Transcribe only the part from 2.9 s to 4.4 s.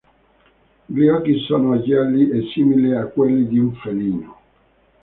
a quelli di un felino.